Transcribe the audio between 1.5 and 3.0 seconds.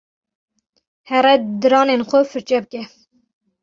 diranên xwe firçe bike.